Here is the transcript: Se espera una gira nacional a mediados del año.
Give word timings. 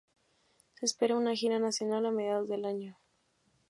Se 0.73 0.87
espera 0.87 1.15
una 1.15 1.35
gira 1.35 1.59
nacional 1.59 2.07
a 2.07 2.11
mediados 2.11 2.49
del 2.49 2.65
año. 2.65 2.97